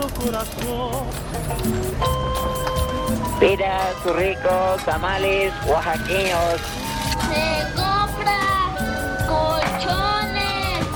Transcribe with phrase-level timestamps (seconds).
[0.00, 1.04] su corazón.
[3.38, 6.60] Piras, ricos, tamales, oaxaqueños.
[7.28, 8.40] Se compra
[9.26, 10.86] colchones.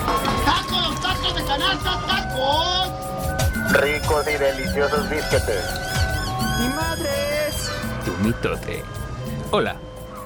[0.45, 3.80] ¡Tacos, tacos de canasta, tacos!
[3.80, 5.64] Ricos y deliciosos bisquetes.
[6.61, 7.71] ¡Mi madres!
[8.05, 8.84] Tu mitote.
[9.50, 9.77] Hola,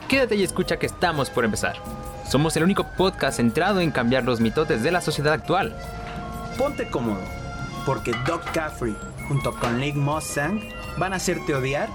[0.09, 1.77] quédate y escucha que estamos por empezar.
[2.29, 5.75] Somos el único podcast centrado en cambiar los mitotes de la sociedad actual.
[6.59, 7.21] Ponte cómodo,
[7.89, 8.95] porque Doc Caffrey,
[9.29, 10.61] junto con Nick Mustang,
[10.99, 11.89] van a hacerte odiar,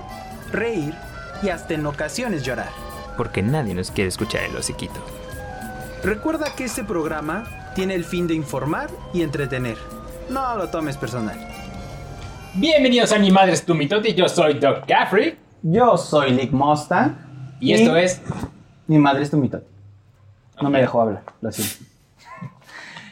[0.52, 0.92] reír
[1.44, 2.72] y hasta en ocasiones llorar.
[3.16, 5.00] Porque nadie nos quiere escuchar el hociquito.
[6.04, 7.44] Recuerda que este programa
[7.76, 9.78] tiene el fin de informar y entretener.
[10.32, 11.38] No lo tomes personal.
[12.56, 17.16] Bienvenidos a Mi Madre es tu mitote, yo soy Doc Caffrey Yo soy Nick Mustang.
[17.60, 18.20] y esto es...
[18.88, 19.38] Mi madre es tu.
[20.60, 21.86] No me dejó hablar, lo siento.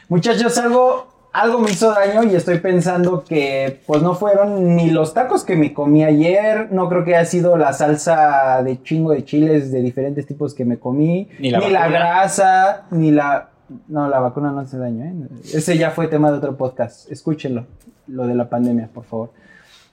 [0.08, 5.14] Muchachos, algo, algo me hizo daño y estoy pensando que pues no fueron ni los
[5.14, 9.24] tacos que me comí ayer, no creo que haya sido la salsa de chingo de
[9.24, 13.48] chiles de diferentes tipos que me comí, Ni la grasa, ni la...
[13.88, 15.14] No, la vacuna no hace daño, ¿eh?
[15.54, 17.64] Ese ya fue tema de otro podcast, escúchenlo,
[18.06, 19.30] lo de la pandemia, por favor.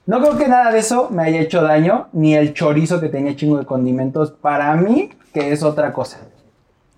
[0.04, 3.36] No creo que nada de eso me haya hecho daño, ni el chorizo que tenía
[3.36, 4.32] chingo de condimentos.
[4.32, 6.18] Para mí, que es otra cosa.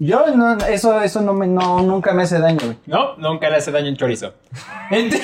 [0.05, 2.77] Yo, no, eso, eso no me, no, nunca me hace daño, güey.
[2.86, 4.34] No, nunca le hace daño un chorizo.
[4.91, 5.20] Ent-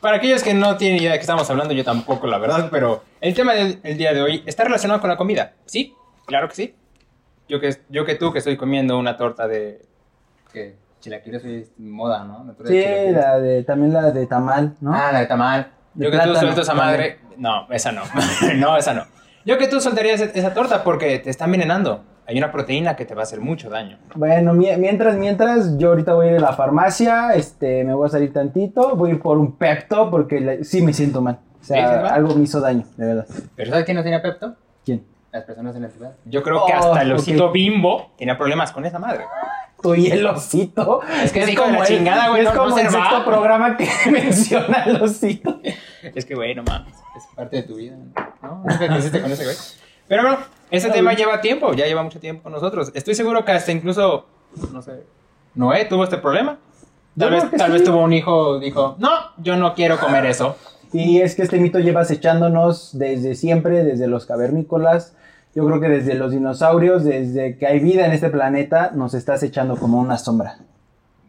[0.00, 3.04] Para aquellos que no tienen idea de qué estamos hablando, yo tampoco, la verdad, pero
[3.20, 5.52] el tema del el día de hoy está relacionado con la comida.
[5.64, 5.94] ¿Sí?
[6.26, 6.74] Claro que sí.
[7.48, 9.80] Yo que, yo que tú que estoy comiendo una torta de...
[10.52, 12.44] que Chilaquiles es moda, ¿no?
[12.44, 13.14] La torta de Sí, chilaquiles.
[13.14, 14.94] la de, también la de tamal, ¿no?
[14.94, 15.70] Ah, la de tamal.
[15.94, 17.18] De Yo que tú plátano, sueltas a madre.
[17.36, 18.02] No, esa no.
[18.56, 19.06] no, esa no.
[19.44, 22.04] Yo que tú soltarías e- esa torta porque te están envenenando.
[22.26, 23.98] Hay una proteína que te va a hacer mucho daño.
[24.14, 28.06] Bueno, mi- mientras, mientras, yo ahorita voy a ir a la farmacia, este, me voy
[28.06, 31.34] a salir tantito, voy a ir por un Pepto porque le- sí me siento mal.
[31.34, 31.74] O ¿Sí?
[31.74, 33.26] ¿Sí, sea, algo me hizo daño, de verdad.
[33.56, 34.54] ¿Pero sabes quién no tenía Pepto?
[34.84, 35.04] ¿Quién?
[35.32, 36.12] Las personas en la ciudad.
[36.26, 37.52] Yo creo que Oh, hasta el osito ok.
[37.54, 39.24] bimbo tenía problemas con esa madre.
[39.82, 41.00] Tú y el osito.
[41.24, 42.90] Es que es de la el- chingada, güey, Es no- como el va.
[42.90, 45.60] sexto programa que menciona el osito.
[46.02, 46.94] Es que, güey, no mames.
[47.16, 47.96] Es parte de tu vida.
[48.42, 48.58] ¿No?
[48.64, 49.56] Nunca creciste con ese güey.
[50.12, 50.38] Pero bueno,
[50.70, 51.72] ese tema lleva tiempo.
[51.72, 52.92] Ya lleva mucho tiempo con nosotros.
[52.92, 54.26] Estoy seguro que hasta incluso,
[54.70, 55.04] no sé,
[55.54, 56.58] Noé tuvo este problema.
[57.18, 57.72] Tal, vez, tal sí.
[57.72, 59.08] vez tuvo un hijo, dijo, no,
[59.38, 60.58] yo no quiero comer eso.
[60.92, 65.16] Y es que este mito lleva acechándonos desde siempre, desde los cavernícolas.
[65.54, 69.32] Yo creo que desde los dinosaurios, desde que hay vida en este planeta, nos está
[69.32, 70.58] acechando como una sombra.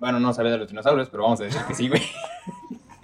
[0.01, 2.01] Bueno, no sabía de los dinosaurios, pero vamos a decir que sí, güey.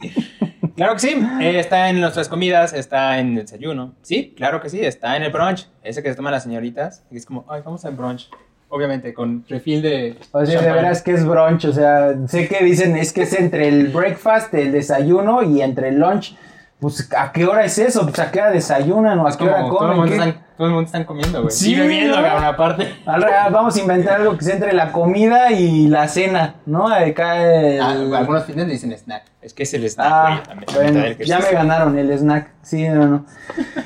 [0.75, 1.27] claro que sí.
[1.41, 3.93] eh, está en nuestras comidas, está en el desayuno.
[4.01, 4.79] Sí, claro que sí.
[4.83, 5.67] Está en el brunch.
[5.83, 7.03] Ese que se toman las señoritas.
[7.11, 8.29] Y es como, ay, vamos al brunch.
[8.69, 10.15] Obviamente, con refil de.
[10.31, 10.83] O sea, de champán.
[10.83, 14.53] veras que es brunch, o sea, sé que dicen es que es entre el breakfast,
[14.53, 16.35] el desayuno y entre el lunch.
[16.79, 18.03] Pues, ¿a qué hora es eso?
[18.03, 20.35] Pues, ¿a qué hora desayunan o a qué hora comen?
[20.59, 21.55] Todo el mundo están comiendo, güey.
[21.55, 22.21] Sí, y bebiendo, ¿no?
[22.21, 22.93] cabrón, aparte.
[23.05, 26.89] Ahora vamos a inventar algo que sea entre la comida y la cena, ¿no?
[26.89, 29.23] Acá el- Ah, algunos fitness le dicen snack.
[29.41, 30.65] Es que es el snack, Ah, güey.
[30.65, 32.49] también, bueno, ya me ganaron el snack.
[32.61, 33.25] Sí, no, no.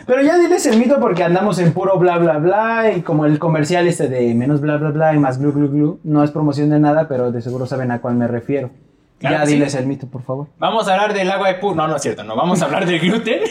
[0.07, 2.91] Pero ya diles el mito porque andamos en puro bla, bla, bla.
[2.97, 5.99] Y como el comercial este de menos bla, bla, bla y más glu, glu, glu.
[6.03, 8.71] No es promoción de nada, pero de seguro saben a cuál me refiero.
[9.19, 9.53] Claro ya sí.
[9.53, 10.47] diles el mito, por favor.
[10.57, 11.75] Vamos a hablar del agua de pu...
[11.75, 12.35] No, no es cierto, no.
[12.35, 13.41] Vamos a hablar del gluten.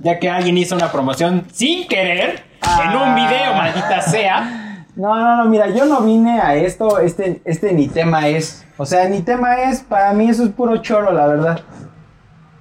[0.00, 2.42] Ya que alguien hizo una promoción sin querer
[2.82, 3.14] en un Ah.
[3.14, 4.84] video, maldita sea.
[4.96, 6.98] No, no, no, mira, yo no vine a esto.
[6.98, 8.66] Este, este ni tema es.
[8.76, 9.80] O sea, ni tema es.
[9.80, 11.60] Para mí eso es puro choro, la verdad.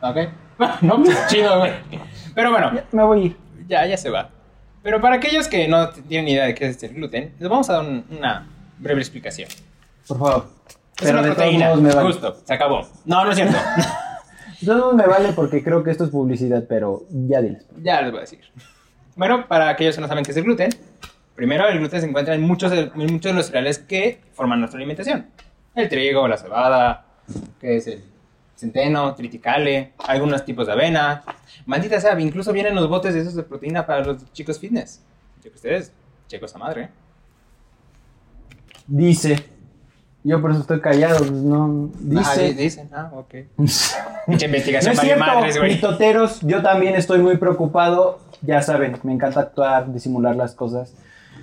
[0.01, 0.17] Ok.
[0.81, 1.71] No, pues, chido, güey.
[2.33, 3.37] Pero bueno, Ya, me voy a ir.
[3.67, 4.29] ya, ya se va.
[4.83, 7.73] Pero para aquellos que no tienen idea de qué es el gluten, les vamos a
[7.73, 8.47] dar un- una
[8.79, 9.49] breve explicación.
[10.07, 10.45] Por favor.
[10.67, 11.65] Es Pero una de todos proteína.
[11.67, 12.07] modos me vale.
[12.07, 12.87] Justo, se acabó.
[13.05, 13.55] No, no es cierto.
[14.61, 17.65] Modos me vale porque creo que esto es publicidad, pero ya diles.
[17.81, 18.41] ya les voy a decir.
[19.15, 20.69] Bueno, para aquellos que no saben qué es el gluten,
[21.35, 24.59] primero el gluten se encuentra en muchos de, en muchos de los cereales que forman
[24.59, 25.27] nuestra alimentación.
[25.75, 27.05] El trigo, la cebada,
[27.59, 28.03] que es el
[28.55, 31.23] centeno, triticale, algunos tipos de avena.
[31.65, 35.03] Maldita sea, incluso vienen los botes de esos de proteína para los chicos fitness.
[35.43, 35.93] Yo que ustedes,
[36.27, 36.89] chicos a madre.
[38.87, 39.56] Dice.
[40.27, 41.89] Yo por eso estoy callado, pues no.
[41.89, 42.53] Ah, di- Dice.
[42.53, 43.33] dicen, ah, ok.
[43.57, 43.87] Mucha
[44.27, 45.75] No investigación es cierto, madres, güey.
[45.75, 48.19] mitoteros, yo también estoy muy preocupado.
[48.41, 50.93] Ya saben, me encanta actuar, disimular las cosas.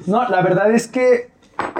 [0.06, 1.30] No, la verdad es que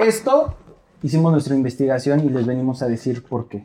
[0.01, 0.55] esto
[1.03, 3.63] hicimos nuestra investigación y les venimos a decir por qué.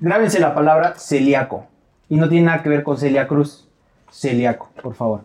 [0.00, 1.66] Grábense la palabra celíaco.
[2.08, 3.68] Y no tiene nada que ver con Celia Cruz.
[4.10, 5.20] Celíaco, por favor.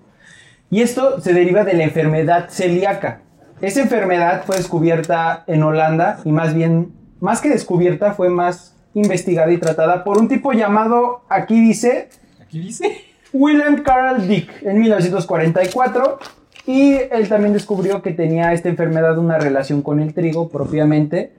[0.69, 3.21] Y esto se deriva de la enfermedad celíaca.
[3.61, 9.51] Esa enfermedad fue descubierta en Holanda y más bien, más que descubierta, fue más investigada
[9.51, 12.09] y tratada por un tipo llamado, aquí dice,
[12.41, 13.05] Aquí dice.
[13.33, 16.19] William Carl Dick en 1944
[16.65, 21.31] y él también descubrió que tenía esta enfermedad una relación con el trigo, propiamente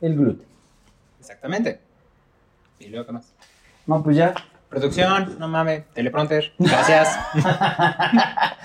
[0.00, 0.46] el gluten.
[1.20, 1.80] Exactamente.
[2.78, 3.32] ¿Y luego qué más?
[3.86, 4.34] No, pues ya.
[4.68, 6.52] Producción, no mames, teleprompter.
[6.58, 7.18] Gracias.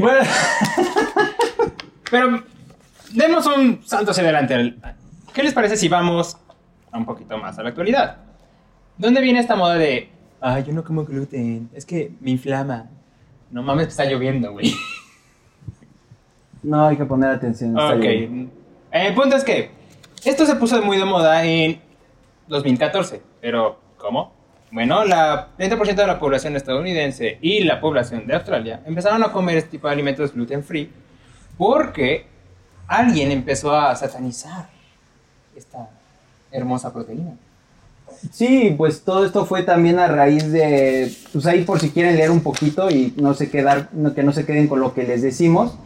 [0.00, 0.20] Bueno,
[2.12, 2.42] Pero
[3.14, 4.74] demos un salto hacia adelante.
[5.32, 6.36] ¿Qué les parece si vamos
[6.90, 8.18] a un poquito más a la actualidad?
[8.98, 12.90] ¿Dónde viene esta moda de, ay, yo no como gluten, es que me inflama?
[13.50, 14.74] No mames, está lloviendo, güey.
[16.62, 17.70] no hay que poner atención.
[17.78, 18.00] está Ok.
[18.00, 18.52] bien.
[18.90, 19.70] El punto es que
[20.22, 21.80] esto se puso muy de moda en
[22.48, 23.22] 2014.
[23.40, 24.34] Pero, ¿cómo?
[24.70, 29.56] Bueno, la 30% de la población estadounidense y la población de Australia empezaron a comer
[29.56, 30.90] este tipo de alimentos gluten free
[31.56, 32.26] porque
[32.86, 34.68] alguien empezó a satanizar
[35.56, 35.88] esta
[36.50, 37.32] hermosa proteína.
[38.30, 42.30] Sí, pues todo esto fue también a raíz de, pues ahí por si quieren leer
[42.30, 45.76] un poquito y no se quedar, que no se queden con lo que les decimos.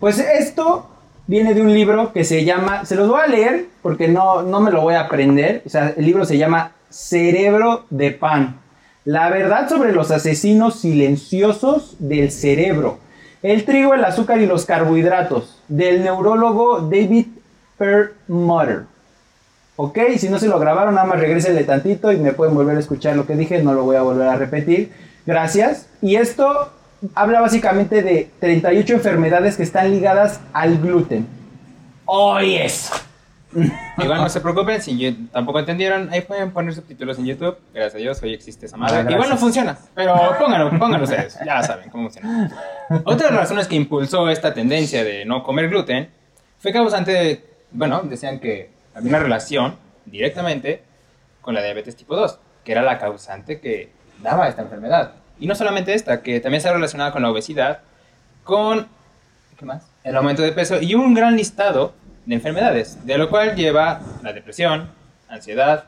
[0.00, 0.88] Pues esto
[1.26, 4.60] viene de un libro que se llama, se los voy a leer porque no, no
[4.60, 5.62] me lo voy a aprender.
[5.66, 8.60] O sea, el libro se llama Cerebro de Pan.
[9.04, 12.98] La verdad sobre los asesinos silenciosos del cerebro.
[13.44, 15.60] El trigo, el azúcar y los carbohidratos.
[15.68, 17.26] Del neurólogo David
[17.76, 18.84] Perlmutter.
[19.76, 22.80] Ok, si no se lo grabaron, nada más regrésenle tantito y me pueden volver a
[22.80, 24.92] escuchar lo que dije, no lo voy a volver a repetir.
[25.26, 25.88] Gracias.
[26.00, 26.70] Y esto
[27.14, 31.26] habla básicamente de 38 enfermedades que están ligadas al gluten.
[32.06, 32.38] Oh.
[33.98, 37.56] Igual no se preocupen, si tampoco entendieron, ahí pueden poner subtítulos en YouTube.
[37.72, 38.96] Gracias a Dios, hoy existe esa madre.
[38.96, 39.40] Ah, Igual no gracias.
[39.40, 42.50] funciona, pero pónganlo, pónganlo ustedes, ya saben cómo funciona.
[43.04, 46.08] Otra de las razones que impulsó esta tendencia de no comer gluten
[46.58, 49.76] fue causante de, bueno, decían que había una relación
[50.06, 50.82] directamente
[51.40, 53.90] con la diabetes tipo 2, que era la causante que
[54.22, 55.12] daba esta enfermedad.
[55.38, 57.80] Y no solamente esta, que también está relacionada con la obesidad,
[58.44, 58.86] con
[59.58, 59.84] ¿qué más?
[60.04, 61.92] El aumento de peso y un gran listado
[62.26, 64.88] de enfermedades, de lo cual lleva la depresión,
[65.28, 65.84] ansiedad,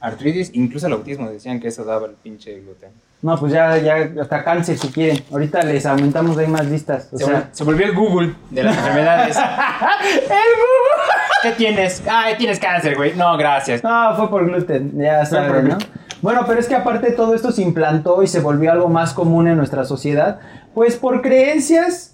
[0.00, 1.30] artritis, incluso el autismo.
[1.30, 2.90] Decían que eso daba el pinche gluten.
[3.22, 5.22] No, pues ya, ya hasta cáncer si quieren.
[5.30, 7.08] Ahorita les aumentamos ahí más listas.
[7.12, 9.38] O Se, sea, se volvió el Google de las enfermedades.
[11.42, 12.02] ¿Qué tienes?
[12.10, 13.14] Ay, tienes cáncer, güey.
[13.14, 13.82] No, gracias.
[13.84, 15.78] No, fue por gluten, ya saben, ¿no?
[16.20, 19.48] Bueno, pero es que aparte todo esto se implantó y se volvió algo más común
[19.48, 20.38] en nuestra sociedad,
[20.72, 22.11] pues por creencias,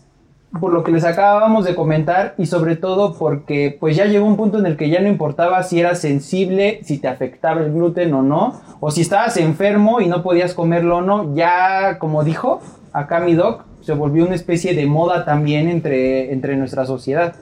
[0.60, 4.36] por lo que les acabamos de comentar y sobre todo porque pues ya llegó un
[4.36, 8.14] punto en el que ya no importaba si eras sensible, si te afectaba el gluten
[8.14, 12.60] o no, o si estabas enfermo y no podías comerlo o no, ya como dijo
[12.92, 17.34] acá mi doc, se volvió una especie de moda también entre, entre nuestra sociedad.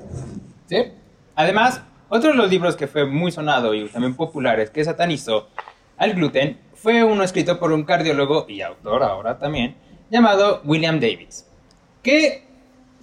[0.66, 0.76] ¿Sí?
[1.36, 5.48] Además, otro de los libros que fue muy sonado y también populares que satanizó
[5.96, 9.76] al gluten fue uno escrito por un cardiólogo y autor ahora también,
[10.10, 11.48] llamado William Davis,
[12.02, 12.45] que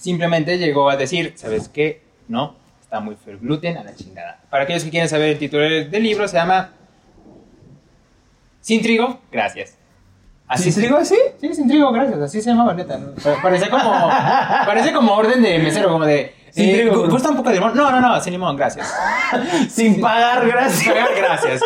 [0.03, 2.01] simplemente llegó a decir, ¿sabes qué?
[2.27, 4.39] No, está muy feo el gluten a la chingada.
[4.49, 6.71] Para aquellos que quieren saber el título del libro, se llama
[8.61, 9.77] Sin trigo, gracias.
[10.55, 11.15] ¿Sin se- trigo así?
[11.41, 12.19] Sí, sin trigo, gracias.
[12.19, 12.97] Así se llamaba, neta.
[12.97, 13.13] ¿no?
[13.15, 13.89] Pa- Parece como,
[14.65, 16.35] parece como orden de mesero, como de...
[16.51, 17.09] Sin eh, trigo.
[17.09, 17.75] ¿Gusta un poco de limón?
[17.75, 18.93] No, no, no, sin limón, gracias.
[19.69, 20.87] Sin pagar, gracias.
[20.93, 21.61] Pagar, gracias.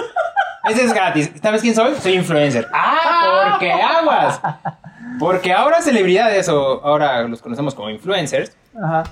[0.70, 1.32] Ese es gratis.
[1.42, 1.96] ¿Sabes quién soy?
[1.96, 2.68] Soy influencer.
[2.74, 3.50] ¡Ah!
[3.52, 4.40] Porque aguas.
[5.20, 9.04] Porque ahora celebridades, o ahora los conocemos como influencers, Ajá.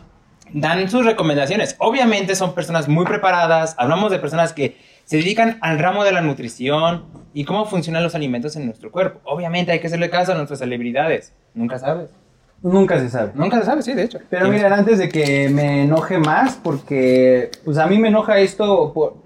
[0.53, 1.75] dan sus recomendaciones.
[1.79, 3.75] Obviamente son personas muy preparadas.
[3.77, 8.15] Hablamos de personas que se dedican al ramo de la nutrición y cómo funcionan los
[8.15, 9.19] alimentos en nuestro cuerpo.
[9.25, 11.33] Obviamente hay que hacerle caso a nuestras celebridades.
[11.53, 12.09] Nunca sabes.
[12.61, 13.31] Nunca se sabe.
[13.35, 14.19] Nunca se sabe, sí, de hecho.
[14.29, 18.91] Pero miren, antes de que me enoje más, porque pues a mí me enoja esto
[18.93, 19.17] por...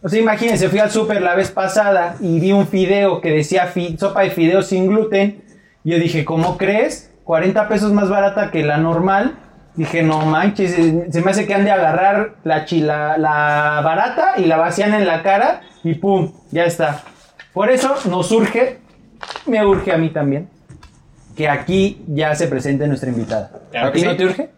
[0.00, 3.66] O sea, imagínense, fui al súper la vez pasada y vi un fideo que decía
[3.66, 5.42] fi- sopa de fideo sin gluten.
[5.88, 7.10] Yo dije, ¿cómo crees?
[7.24, 9.38] 40 pesos más barata que la normal.
[9.74, 14.34] Dije, no manches, se se me hace que han de agarrar la, chila, la barata
[14.36, 17.02] y la vacían en la cara y pum, ya está.
[17.52, 18.78] Por eso nos urge,
[19.46, 20.48] me urge a mí también,
[21.36, 23.52] que aquí ya se presente nuestra invitada.
[23.70, 24.16] Claro ¿A ti no sí.
[24.16, 24.50] te urge?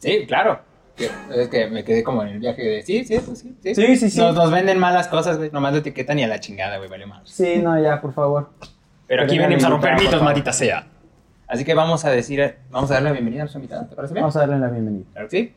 [0.00, 0.60] Sí, claro.
[0.96, 3.74] Que- Es que me quedé como en el viaje de sí, sí, pues sí, sí.
[3.74, 4.18] Sí, sí, sí.
[4.20, 5.50] Nos, nos venden malas cosas, güey.
[5.50, 7.28] Nomás lo etiquetan y a la chingada, güey, vale más.
[7.28, 8.50] Sí, no, ya, por favor.
[9.06, 10.86] Pero aquí venimos a romper mitos, maldita sea.
[11.48, 14.14] Así que vamos a decir, vamos a darle la bienvenida a nuestra invitada, ¿te parece
[14.14, 14.22] bien?
[14.22, 15.04] Vamos a darle la bienvenida.
[15.12, 15.54] Claro que sí.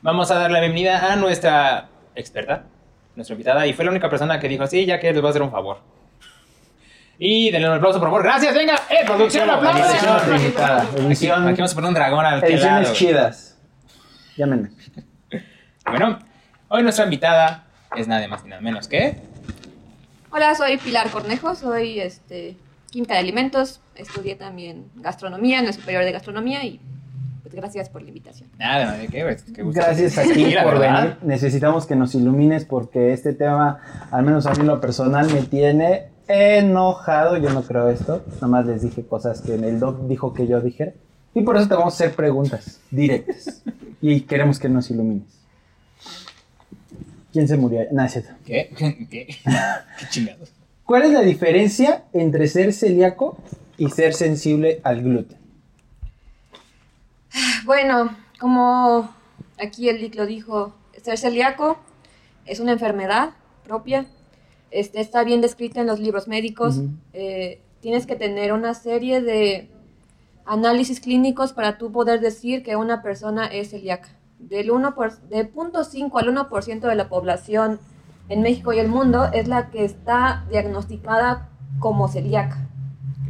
[0.00, 2.64] Vamos a dar la bienvenida a nuestra experta,
[3.16, 5.30] nuestra invitada, y fue la única persona que dijo, sí, ya que les voy a
[5.30, 5.78] hacer un favor.
[7.18, 8.22] Y denle un aplauso, por favor.
[8.22, 8.76] Gracias, venga.
[8.88, 10.82] ¡Eh, producción, invitada.
[10.82, 13.58] Aquí, Edición, aquí vamos a poner un dragón al ediciones chidas.
[14.36, 14.70] Llámenme.
[15.84, 16.20] Bueno,
[16.68, 17.64] hoy nuestra invitada
[17.96, 19.16] es nada más y nada menos que
[20.30, 22.54] Hola, soy Pilar Cornejo, soy este,
[22.90, 26.80] química de alimentos, estudié también gastronomía en el superior de gastronomía y
[27.42, 28.50] pues gracias por la invitación.
[28.58, 29.36] Nada, ¿de qué?
[29.54, 29.80] Qué gusto.
[29.80, 31.02] Gracias a ti Sí, la por verdad.
[31.02, 31.16] venir.
[31.22, 33.80] Necesitamos que nos ilumines porque este tema,
[34.10, 37.36] al menos a mí en lo personal, me tiene enojado.
[37.38, 38.22] Yo no creo esto.
[38.34, 40.92] Nada más les dije cosas que el doc dijo que yo dijera.
[41.34, 43.62] Y por eso te vamos a hacer preguntas directas.
[44.02, 45.38] y queremos que nos ilumines.
[47.32, 47.80] ¿Quién se murió?
[48.08, 48.30] Cierto.
[48.44, 48.70] ¿Qué?
[49.10, 49.26] ¿Qué?
[49.26, 50.52] ¿Qué chingados?
[50.88, 53.36] ¿Cuál es la diferencia entre ser celíaco
[53.76, 55.36] y ser sensible al gluten?
[57.66, 59.14] Bueno, como
[59.62, 61.76] aquí el lo dijo, ser celíaco
[62.46, 63.32] es una enfermedad
[63.64, 64.06] propia,
[64.70, 66.80] este, está bien descrita en los libros médicos,
[67.12, 69.68] eh, tienes que tener una serie de
[70.46, 74.08] análisis clínicos para tú poder decir que una persona es celíaca.
[74.38, 77.78] Del 1 por, de 0.5 al 1% de la población
[78.28, 82.68] en México y el mundo es la que está diagnosticada como celíaca.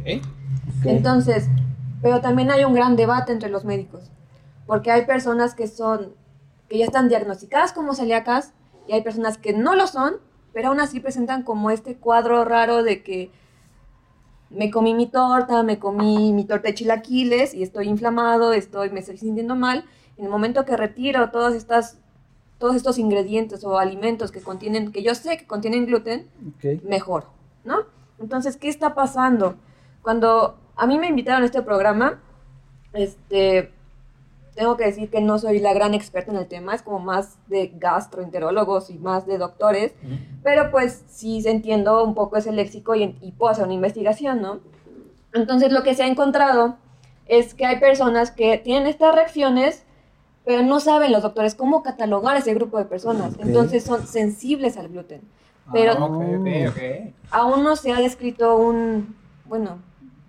[0.03, 0.21] ¿Qué?
[0.83, 1.47] Entonces,
[2.01, 4.11] pero también hay un gran debate entre los médicos,
[4.65, 6.13] porque hay personas que son,
[6.67, 8.53] que ya están diagnosticadas como celíacas
[8.87, 10.15] y hay personas que no lo son,
[10.53, 13.31] pero aún así presentan como este cuadro raro de que
[14.49, 18.99] me comí mi torta, me comí mi torta de chilaquiles y estoy inflamado, estoy, me
[18.99, 19.85] estoy sintiendo mal.
[20.17, 21.99] En el momento que retiro todas estas,
[22.59, 26.27] todos estos ingredientes o alimentos que contienen, que yo sé que contienen gluten,
[26.83, 27.25] mejor,
[27.63, 27.85] ¿no?
[28.19, 29.55] Entonces, ¿qué está pasando?
[30.01, 32.21] Cuando a mí me invitaron a este programa,
[32.93, 33.71] este,
[34.55, 37.37] tengo que decir que no soy la gran experta en el tema, es como más
[37.47, 39.93] de gastroenterólogos y más de doctores,
[40.43, 44.59] pero pues sí entiendo un poco ese léxico y, y puedo hacer una investigación, ¿no?
[45.33, 46.75] Entonces, lo que se ha encontrado
[47.25, 49.85] es que hay personas que tienen estas reacciones,
[50.49, 53.35] pero no saben los doctores cómo catalogar ese grupo de personas.
[53.37, 55.21] Entonces, son sensibles al gluten.
[55.71, 57.13] Pero Ah, ok, ok, ok.
[57.29, 59.15] aún no se ha descrito un,
[59.45, 59.77] bueno,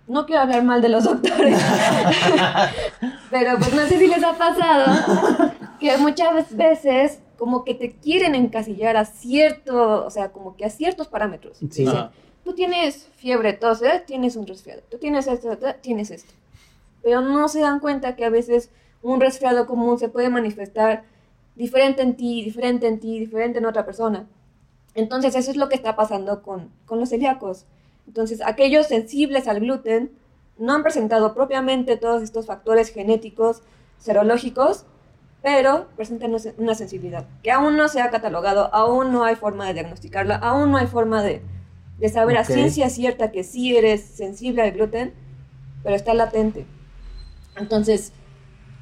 [0.07, 1.59] no quiero hablar mal de los doctores,
[3.31, 8.35] pero pues no sé si les ha pasado que muchas veces como que te quieren
[8.35, 11.57] encasillar a cierto, o sea, como que a ciertos parámetros.
[11.57, 11.87] Sí.
[11.87, 12.11] Dicen,
[12.45, 14.05] tú tienes fiebre, tos, ¿eh?
[14.07, 16.35] tienes un resfriado, tú tienes esto, tienes esto.
[17.03, 18.69] Pero no se dan cuenta que a veces
[19.02, 21.04] un resfriado común se puede manifestar
[21.57, 24.26] diferente en ti, diferente en ti, diferente en otra persona.
[24.95, 27.66] Entonces eso es lo que está pasando con, con los celíacos.
[28.07, 30.11] Entonces aquellos sensibles al gluten
[30.59, 33.62] no han presentado propiamente todos estos factores genéticos,
[33.99, 34.85] serológicos,
[35.42, 39.75] pero presentan una- sensibilidad que aún no se ha catalogado, aún no hay forma de
[39.75, 41.40] diagnosticarla, aún no hay forma de,
[41.99, 45.14] de saber a ciencia cierta que sí eres sensible al gluten,
[45.83, 46.66] pero está latente.
[47.57, 48.12] Entonces,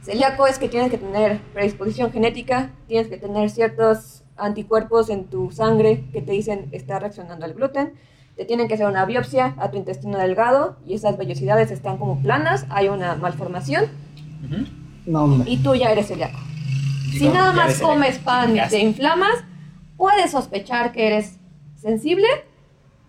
[0.03, 5.51] celíaco es que tienes que tener predisposición genética, tienes que tener ciertos anticuerpos en tu
[5.51, 7.95] sangre que te dicen está reaccionando al gluten.
[8.37, 12.23] Te tienen que hacer una biopsia a tu intestino delgado y esas vellosidades están como
[12.23, 13.87] planas, hay una malformación
[15.07, 15.51] No, hombre.
[15.51, 16.39] y tú ya eres celíaco.
[17.19, 19.43] Si nada más comes pan y te inflamas,
[19.97, 21.41] puedes sospechar que eres
[21.75, 22.29] sensible,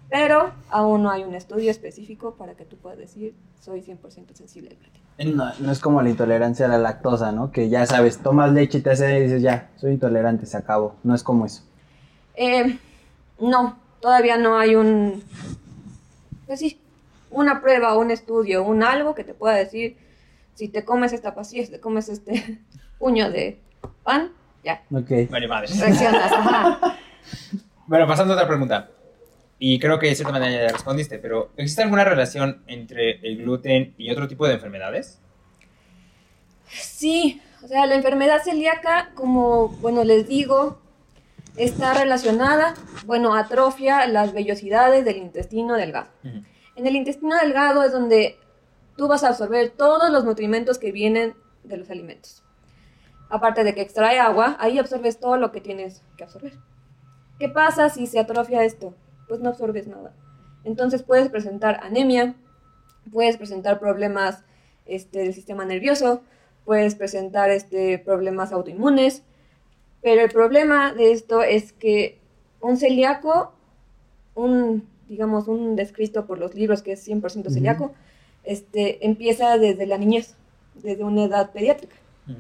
[0.10, 4.70] pero aún no hay un estudio específico para que tú puedas decir soy 100% sensible
[4.72, 5.02] al gluten.
[5.26, 7.52] No, no es como la intolerancia a la lactosa, ¿no?
[7.52, 10.96] Que ya sabes, tomas leche y te hace y dices, ya, soy intolerante, se acabó.
[11.04, 11.64] No es como eso.
[12.36, 12.78] Eh,
[13.40, 15.22] no, todavía no hay un,
[16.48, 16.80] pues sí,
[17.32, 19.98] una prueba, un estudio, un algo que te pueda decir
[20.56, 22.60] si te comes esta pastilla, si te comes este
[23.00, 23.60] puño de
[24.04, 24.32] pan,
[24.64, 25.30] ya, Ok.
[25.30, 25.68] Vale, madre.
[25.80, 26.98] reaccionas, ajá.
[27.88, 28.88] Bueno, pasando a otra pregunta.
[29.60, 33.94] Y creo que de cierta manera ya respondiste, pero ¿existe alguna relación entre el gluten
[33.98, 35.20] y otro tipo de enfermedades?
[36.70, 40.80] Sí, o sea, la enfermedad celíaca, como, bueno, les digo,
[41.58, 42.74] está relacionada,
[43.06, 46.08] bueno, atrofia las vellosidades del intestino delgado.
[46.24, 46.42] Ujú.
[46.78, 48.38] En el intestino delgado es donde
[48.96, 51.36] tú vas a absorber todos los nutrimentos que vienen
[51.66, 52.44] de los alimentos.
[53.30, 56.54] Aparte de que extrae agua, ahí absorbes todo lo que tienes que absorber.
[57.38, 58.96] ¿Qué pasa si se atrofia esto?
[59.30, 60.14] Pues no absorbes nada.
[60.66, 62.36] Entonces puedes presentar anemia,
[63.14, 64.44] puedes presentar problemas
[64.86, 66.22] este, del sistema nervioso,
[66.66, 69.24] puedes presentar este, problemas autoinmunes,
[70.02, 72.20] pero el problema de esto es que
[72.62, 73.54] un celíaco,
[74.36, 77.94] un, digamos, un descrito por los libros que es 100% celíaco,
[78.44, 80.36] este, empieza desde la niñez,
[80.76, 81.96] desde una edad pediátrica.
[82.28, 82.40] Ujú.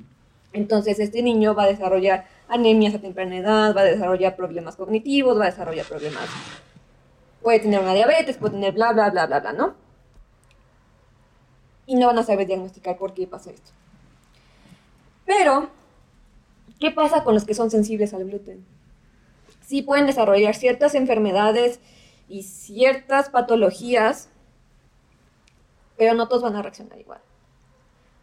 [0.53, 5.37] Entonces este niño va a desarrollar anemias a temprana edad, va a desarrollar problemas cognitivos,
[5.39, 6.27] va a desarrollar problemas...
[7.41, 9.75] Puede tener una diabetes, puede tener bla, bla, bla, bla, bla, ¿no?
[11.85, 13.71] Y no van a saber diagnosticar por qué pasa esto.
[15.25, 15.69] Pero,
[16.79, 18.65] ¿qué pasa con los que son sensibles al gluten?
[19.61, 21.79] Sí pueden desarrollar ciertas enfermedades
[22.27, 24.29] y ciertas patologías,
[25.97, 27.21] pero no todos van a reaccionar igual.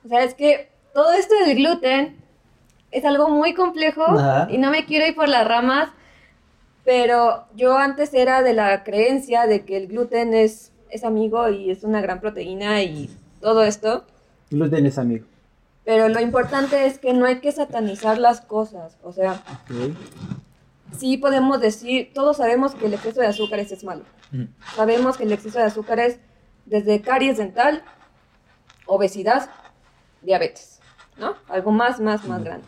[0.04, 2.16] O sea, es que todo esto del gluten
[2.90, 4.48] es algo muy complejo Ajá.
[4.50, 5.90] y no me quiero ir por las ramas,
[6.86, 11.72] pero yo antes era de la creencia de que el gluten es, es amigo y
[11.72, 14.04] es una gran proteína y todo esto.
[14.50, 15.26] Gluten es amigo.
[15.84, 18.98] Pero lo importante es que no hay que satanizar las cosas.
[19.02, 19.42] O sea,
[20.96, 24.04] sí podemos decir, todos sabemos que el exceso de azúcares es malo.
[24.76, 26.20] Sabemos que el exceso de azúcares,
[26.66, 27.82] desde caries dental,
[28.86, 29.50] obesidad,
[30.22, 30.78] diabetes,
[31.18, 31.34] ¿no?
[31.48, 32.66] Algo más, más, más grande.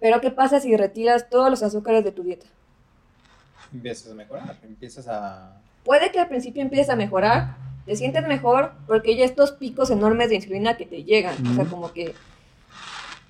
[0.00, 2.46] Pero ¿qué pasa si retiras todos los azúcares de tu dieta?
[3.72, 5.60] Empiezas a mejorar, empiezas a...
[5.84, 10.28] Puede que al principio empieces a mejorar, te sientes mejor porque ya estos picos enormes
[10.28, 12.14] de insulina que te llegan, o sea, como que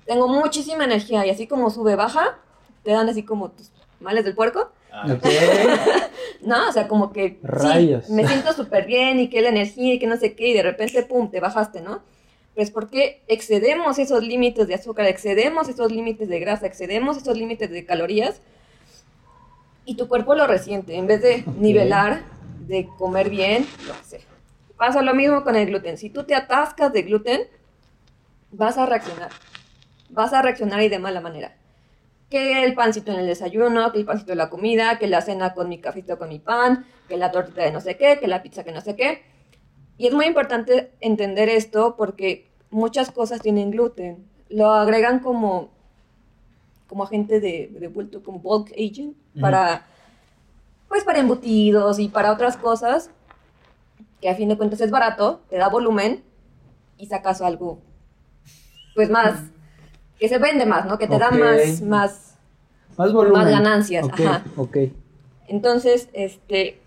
[0.05, 2.37] tengo muchísima energía y así como sube, baja,
[2.83, 4.71] te dan así como tus males del puerco.
[5.05, 5.25] Ok.
[6.41, 8.05] No, o sea, como que Rayos.
[8.07, 10.53] sí, me siento súper bien y que la energía y que no sé qué, y
[10.53, 12.01] de repente, pum, te bajaste, ¿no?
[12.55, 17.37] Pero es porque excedemos esos límites de azúcar, excedemos esos límites de grasa, excedemos esos
[17.37, 18.41] límites de calorías,
[19.85, 20.95] y tu cuerpo lo resiente.
[20.95, 22.23] En vez de nivelar,
[22.67, 24.19] de comer bien, lo sea.
[24.77, 25.97] Pasa lo mismo con el gluten.
[25.97, 27.41] Si tú te atascas de gluten,
[28.51, 29.29] vas a reaccionar.
[30.09, 31.55] Vas a reaccionar y de mala manera
[32.31, 35.53] que el pancito en el desayuno, que el pancito de la comida, que la cena
[35.53, 38.41] con mi cafito con mi pan, que la tortita de no sé qué, que la
[38.41, 39.21] pizza que no sé qué.
[39.97, 44.25] Y es muy importante entender esto porque muchas cosas tienen gluten.
[44.47, 45.71] Lo agregan como,
[46.91, 49.85] como agente de, de bulto, como bulk agent, para,
[50.89, 53.11] pues para embutidos y para otras cosas,
[54.19, 56.21] que a fin de cuentas es barato, te da volumen
[56.97, 57.79] y sacas algo,
[58.93, 59.39] pues más,
[60.19, 60.97] que se vende más, ¿no?
[60.97, 62.35] Que te da más, más,
[62.97, 63.41] Más volumen.
[63.41, 64.43] Más ganancias, ajá.
[64.57, 64.77] ok.
[65.47, 66.77] entonces, este,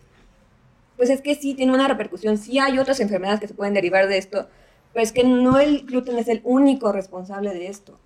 [0.98, 4.06] pues es que sí tiene una repercusión, sí hay otras enfermedades que se pueden derivar
[4.06, 4.48] de esto,
[4.92, 7.98] pero es que no el gluten es el único responsable de esto.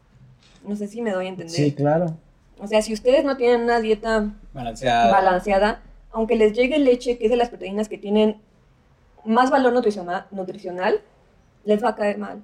[0.64, 1.54] No sé si me doy a entender.
[1.54, 2.16] Sí, claro.
[2.58, 5.12] O sea, si ustedes no tienen una dieta Balanceada.
[5.12, 8.40] balanceada, aunque les llegue leche, que es de las proteínas que tienen
[9.24, 11.00] más valor nutricional, nutricional
[11.64, 12.42] les va a caer mal.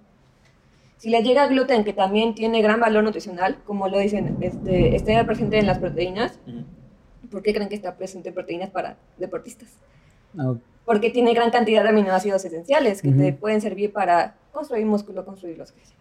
[0.99, 5.25] Si les llega gluten, que también tiene gran valor nutricional, como lo dicen, este, está
[5.27, 6.39] presente en las proteínas.
[7.31, 9.69] ¿por qué creen que está presente en proteínas para deportistas?
[10.85, 15.59] Porque tiene gran cantidad de aminoácidos esenciales que te pueden servir para construir músculo, construir
[15.59, 15.95] los huesos.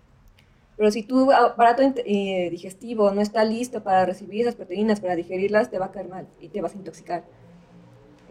[0.76, 5.70] Pero si tu aparato eh, digestivo no está listo para recibir esas proteínas, para digerirlas,
[5.70, 7.24] te va a caer mal y te vas a intoxicar.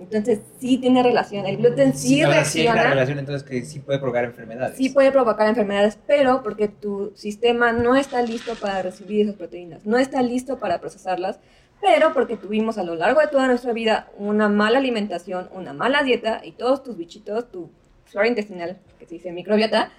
[0.02, 1.46] Entonces, sí tiene relación.
[1.46, 4.76] El gluten sí, o sea, sí una reacciona, relación entonces que sí puede provocar enfermedades.
[4.76, 9.86] sí puede provocar enfermedades, pero porque tu sistema no está listo para recibir esas proteínas,
[9.86, 11.38] no está listo para procesarlas,
[11.80, 16.02] pero porque tuvimos a lo largo de toda nuestra vida una mala alimentación, una mala
[16.02, 17.70] dieta y todos tus bichitos, tu
[18.04, 19.92] flora intestinal, que se dice microbiota,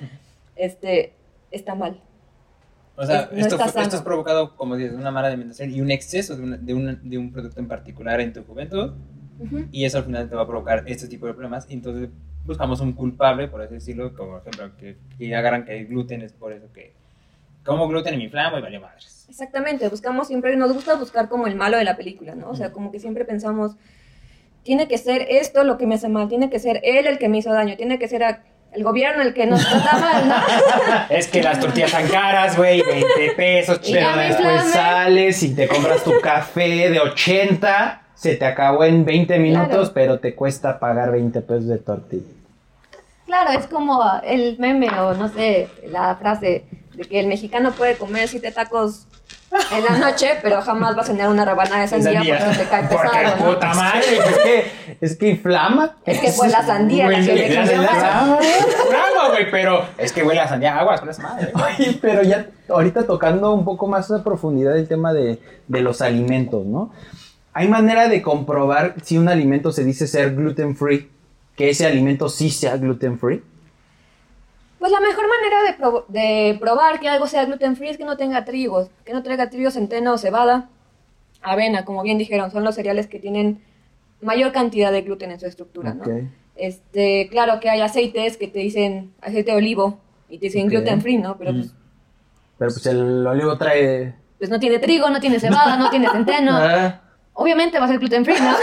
[0.56, 1.14] este,
[1.52, 2.02] está mal.
[2.96, 6.36] O sea, no esto, esto es provocado, como dices, una mala alimentación y un exceso
[6.36, 8.94] de, una- de, una- de un producto en particular en tu juventud.
[9.40, 9.66] Ujú.
[9.72, 11.66] Y eso al final te va a provocar este tipo de problemas.
[11.70, 12.10] Y entonces
[12.46, 16.22] buscamos un culpable, por así decirlo, como por ejemplo que, que agarran que el gluten
[16.22, 16.94] es por eso que
[17.66, 19.26] como gluten y me inflamo y vale madres.
[19.30, 22.50] Exactamente, buscamos siempre, nos gusta buscar como el malo de la película, ¿no?
[22.50, 23.76] O sea, como que siempre pensamos,
[24.64, 27.30] tiene que ser esto lo que me hace mal, tiene que ser él el que
[27.30, 28.44] me hizo daño, tiene que ser a-
[28.76, 30.36] el gobierno el que nos trata mal, ¿no?
[31.10, 36.04] Es que las tortillas están caras, güey, 20 pesos, Pero después sales y te compras
[36.04, 39.92] tu café de 80, se te acabó en 20 minutos, Claro.
[39.94, 42.24] pero te cuesta pagar 20 pesos de tortilla.
[43.26, 47.96] Claro, es como el meme o no sé, la frase de que el mexicano puede
[47.96, 49.08] comer siete tacos
[49.72, 52.84] en la noche, pero jamás va a cenar una rebanada de sandía, porque te cae
[52.90, 53.54] Porque pesado, ¿no?
[53.54, 55.96] puta madre, Es que, es que inflama.
[56.06, 58.40] Es que fue la sandía la que le me hace cambió la- mal.
[58.90, 61.52] Bravo, güey, pero es que huele a sandía aguas madre.
[61.56, 66.02] Oye, pero ya ahorita tocando un poco más a profundidad el tema de, de los
[66.02, 66.92] alimentos, ¿no?
[67.54, 71.10] ¿Hay manera de comprobar si un alimento se dice ser gluten free,
[71.56, 73.44] que ese alimento sí sea gluten free?
[74.80, 78.06] Pues la mejor manera de, prob- de probar que algo sea gluten free es que
[78.06, 80.68] no tenga trigos, que no traiga trigo, centeno o cebada,
[81.42, 83.62] avena, como bien dijeron, son los cereales que tienen
[84.22, 86.04] mayor cantidad de gluten en su estructura, ¿no?
[86.56, 91.02] Este, claro que hay aceites que te dicen aceite de olivo y te dicen gluten
[91.02, 91.38] free, ¿no?
[91.38, 91.74] Pero pues,
[92.58, 94.14] Pero pues el olivo trae...
[94.38, 96.52] pues no tiene trigo, no tiene cebada, no tiene centeno.
[96.62, 97.00] Ah,
[97.36, 98.56] Obviamente va a ser gluten free, ¿no?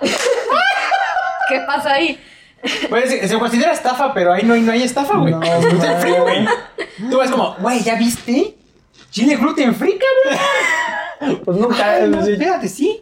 [1.48, 2.18] ¿Qué pasa ahí?
[2.88, 5.32] Pues se, se considera estafa, pero ahí no, hay- no hay estafa, güey.
[5.32, 6.46] No, es gluten free, güey.
[7.10, 8.56] Tú vas como, güey, ¿ya viste?
[9.10, 9.98] Chile gluten free,
[11.20, 11.42] cabrón.
[11.44, 11.92] pues nunca...
[11.96, 13.00] Ay, no, espérate, sí.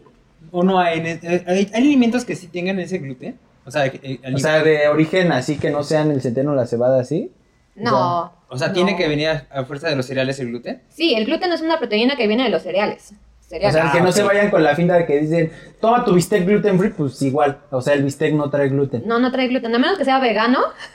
[0.51, 1.01] ¿O no hay,
[1.47, 3.39] hay alimentos que sí tengan ese gluten?
[3.67, 6.55] O sea, que, eh, O sea, de origen así que no sean el centeno o
[6.55, 7.33] la cebada así.
[7.75, 8.33] No.
[8.49, 8.99] o sea, tiene no.
[8.99, 10.83] que venir a, a fuerza de los cereales el gluten.
[10.91, 13.13] Sí, el gluten es una proteína que viene de los cereales.
[13.13, 13.59] O sea,
[13.93, 16.79] que Ah, no se vayan con la finta de que dicen, toma tu bistec gluten
[16.79, 17.59] free, pues igual.
[17.71, 19.03] O sea, el bistec no trae gluten.
[19.07, 20.61] No, no trae gluten, a menos que sea vegano.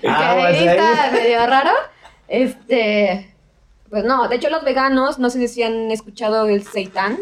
[0.00, 0.76] que Aguas ahí ahí.
[0.78, 1.70] está medio raro.
[2.28, 3.34] Este.
[3.90, 7.18] Pues no, de hecho, los veganos, no sé si han escuchado el seitán.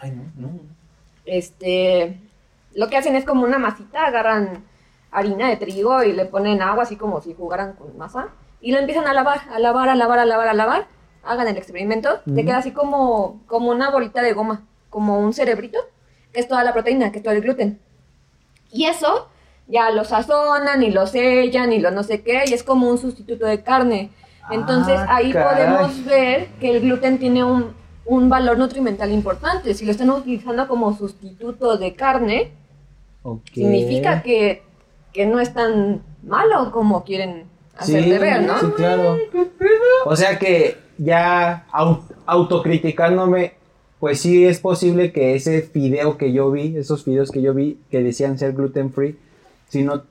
[0.00, 0.60] Ay, no, no.
[1.24, 2.18] Este.
[2.74, 4.64] Lo que hacen es como una masita, agarran
[5.10, 8.28] harina de trigo y le ponen agua, así como si jugaran con masa.
[8.60, 10.86] Y la empiezan a lavar, a lavar, a lavar, a lavar, a lavar.
[11.24, 12.20] Hagan el experimento.
[12.24, 15.78] Te queda así como, como una bolita de goma, como un cerebrito,
[16.32, 17.78] que es toda la proteína, que es todo el gluten.
[18.70, 19.28] Y eso
[19.68, 22.98] ya lo sazonan y lo sellan y lo no sé qué, y es como un
[22.98, 24.10] sustituto de carne.
[24.50, 25.66] Entonces Ah, ahí caray.
[25.66, 29.74] podemos ver que el gluten tiene un, un valor nutrimental importante.
[29.74, 32.50] Si lo están utilizando como sustituto de carne,
[33.52, 34.62] significa que,
[35.12, 37.44] que no es tan malo como quieren
[37.80, 38.58] Sí, hacerte ver, ¿no?
[38.60, 39.16] sí, claro.
[40.04, 43.54] O sea que ya au- autocriticándome,
[43.98, 47.78] pues sí es posible que ese fideo que yo vi, esos fideos que yo vi
[47.90, 49.16] que decían ser gluten free,
[49.68, 50.02] si no,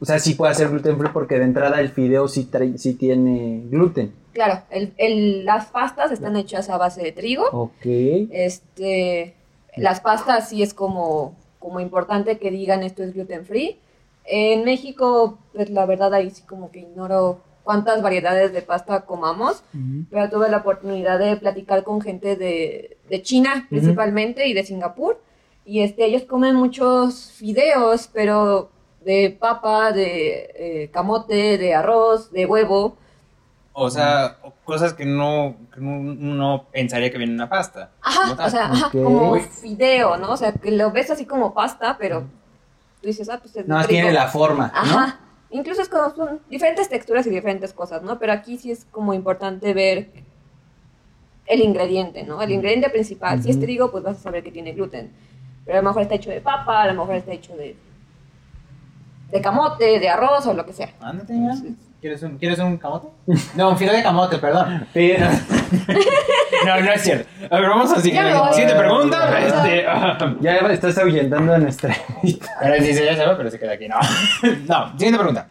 [0.00, 3.64] o sea, sí puede ser gluten free porque de entrada el fideo sí, sí tiene
[3.68, 4.12] gluten.
[4.38, 7.42] Claro, el- el- las pastas están hechas a base de trigo.
[7.50, 7.84] Ok.
[8.30, 9.34] Este,
[9.76, 13.78] las pastas sí es como, como importante que digan esto es gluten free.
[14.24, 19.64] En México, pues la verdad ahí sí como que ignoro cuántas variedades de pasta comamos,
[20.08, 25.20] pero tuve la oportunidad de platicar con gente de, de China principalmente y de Singapur.
[25.64, 28.70] Y este, ellos comen muchos fideos, pero
[29.04, 32.96] de papa, de eh, camote, de arroz, de huevo.
[33.80, 37.90] O sea, cosas que no, que no, pensaría que viene en una pasta.
[38.02, 38.92] Ajá, o sea, ajá, Ok.
[39.04, 40.32] como fideo, ¿no?
[40.32, 42.22] O sea, que lo ves así como pasta, pero
[43.00, 43.84] tú dices, ah, pues es trigo.
[43.86, 44.80] tiene la forma, ¿no?
[44.80, 45.20] Ajá.
[45.50, 48.18] Incluso es como son diferentes texturas y diferentes cosas, ¿no?
[48.18, 50.10] Pero aquí sí es como importante ver
[51.46, 52.42] el ingrediente, ¿no?
[52.42, 53.42] El ingrediente principal.
[53.42, 55.12] Si es trigo, pues vas a saber que tiene gluten.
[55.64, 57.76] Pero a lo mejor está hecho de papa, a lo mejor está hecho de,
[59.30, 60.92] de camote, de arroz o lo que sea.
[61.00, 61.54] Ándate, mira.
[62.00, 63.08] ¿Quieres un, ¿Quieres un camote?
[63.56, 64.86] No, un fideo de camote, perdón.
[64.92, 65.14] Sí.
[66.64, 67.28] No, no es cierto.
[67.50, 68.20] A ver, vamos a seguir.
[68.50, 69.38] Siguiente pregunta.
[69.38, 71.94] Este, ah, ya estás ahuyentando a nuestra
[72.60, 73.86] Ahora sí, sí, ya se va, pero se queda aquí.
[73.88, 73.96] No.
[74.66, 75.48] No, siguiente pregunta.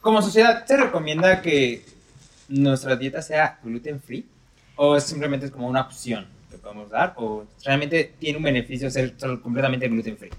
[0.00, 1.84] Como sociedad, ¿se recomienda que
[2.48, 4.26] nuestra dieta sea gluten free?
[4.76, 7.12] ¿O simplemente es como una opción que podemos dar?
[7.16, 10.30] ¿O realmente tiene un beneficio ser solo completamente gluten free?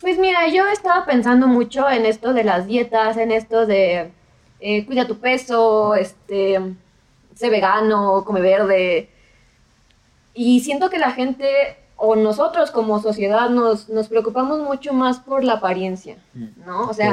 [0.00, 4.10] Pues mira, yo estaba pensando mucho en esto de las dietas, en esto de
[4.60, 6.60] eh, cuida tu peso, este,
[7.34, 9.08] sé vegano, come verde.
[10.34, 15.44] Y siento que la gente o nosotros como sociedad nos, nos preocupamos mucho más por
[15.44, 16.16] la apariencia,
[16.66, 16.88] ¿no?
[16.88, 17.12] O sea,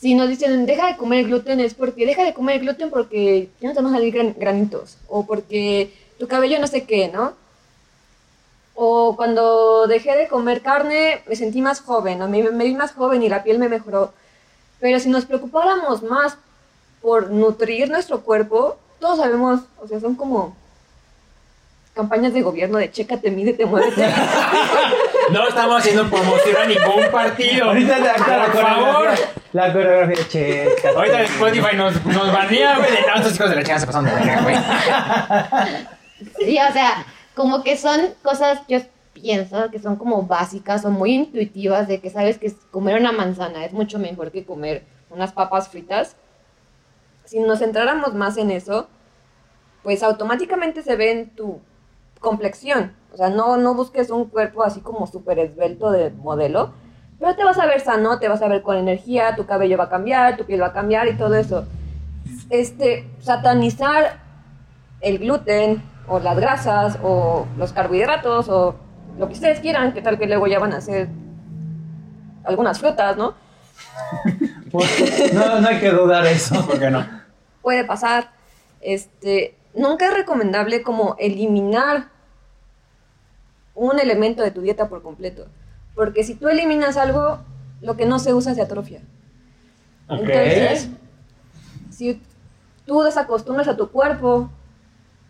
[0.00, 3.68] si nos dicen deja de comer gluten es porque deja de comer gluten porque ya
[3.68, 7.32] no te van a salir gran- granitos o porque tu cabello no sé qué, ¿no?
[8.74, 12.92] O cuando dejé de comer carne me sentí más joven, o me, me vi más
[12.92, 14.12] joven y la piel me mejoró.
[14.80, 16.36] Pero si nos preocupáramos más
[17.02, 20.56] por nutrir nuestro cuerpo, todos sabemos, o sea, son como
[21.94, 24.08] campañas de gobierno de chécate, mídete, muévete.
[25.30, 27.66] No estamos haciendo promoción a ningún partido.
[27.66, 28.94] Ahorita la, la, por favor.
[28.94, 29.28] coreografía.
[29.52, 30.68] La coreografía, che.
[30.96, 32.90] Ahorita Spotify nos, nos banea, güey.
[32.90, 34.56] de, No, estos hijos de la chingada se pasaron de verga, güey.
[36.44, 38.80] Sí, o sea, como que son cosas, yo
[39.12, 43.64] pienso que son como básicas o muy intuitivas de que sabes que comer una manzana
[43.64, 46.16] es mucho mejor que comer unas papas fritas.
[47.24, 48.88] Si nos centráramos más en eso,
[49.82, 51.60] pues automáticamente se ve en tu
[52.20, 52.94] complexión.
[53.12, 56.72] O sea, no, no busques un cuerpo así como súper esbelto de modelo,
[57.18, 59.84] pero te vas a ver sano, te vas a ver con energía, tu cabello va
[59.84, 61.66] a cambiar, tu piel va a cambiar y todo eso.
[62.48, 64.20] Este, satanizar
[65.00, 68.74] el gluten o las grasas o los carbohidratos o
[69.20, 71.08] lo que ustedes quieran, que tal que luego ya van a hacer
[72.42, 73.34] algunas frutas, ¿no?
[74.70, 76.64] Pues, No, no hay que dudar eso.
[76.66, 77.04] ¿Por qué no?
[77.60, 78.30] puede pasar.
[78.80, 82.08] Este, nunca es recomendable como eliminar
[83.74, 85.46] un elemento de tu dieta por completo.
[85.94, 87.40] Porque si tú eliminas algo,
[87.82, 89.00] lo que no se usa se atrofia.
[90.08, 90.20] Ok.
[90.20, 90.88] Entonces,
[91.90, 92.22] si
[92.86, 94.50] tú desacostumbras a tu cuerpo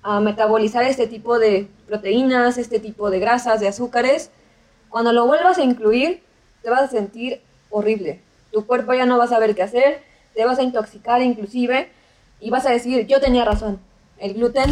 [0.02, 4.30] a metabolizar este tipo de proteínas, este tipo de grasas, de azúcares,
[4.88, 6.22] cuando lo vuelvas a incluir,
[6.62, 8.20] te vas a sentir horrible.
[8.52, 10.02] Tu cuerpo ya no va a saber qué hacer,
[10.34, 11.88] te vas a intoxicar inclusive
[12.40, 13.80] y vas a decir, yo tenía razón,
[14.18, 14.70] el gluten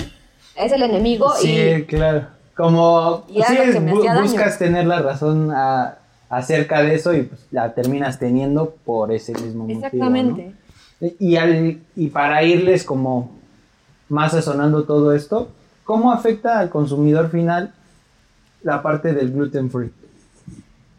[0.57, 2.29] es el enemigo Sí, y claro.
[2.57, 4.23] como Y sí, es- bu- daño.
[4.23, 5.99] buscas tener la razón a-
[6.31, 9.81] acerca de eso y pues la terminas teniendo por ese mismo motivo.
[9.81, 9.87] ¿no?
[9.87, 10.53] Exactamente.
[11.19, 13.31] Y, al, y para irles como
[14.09, 15.49] más sazonando todo esto,
[15.89, 17.73] ¿cómo afecta al consumidor final
[18.63, 19.91] la parte del gluten free?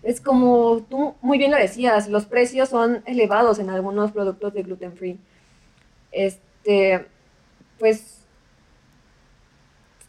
[0.02, 4.64] Es como tú muy bien lo decías, los precios son elevados en algunos productos de
[4.64, 5.20] gluten free.
[6.12, 7.06] Este,
[7.78, 8.24] pues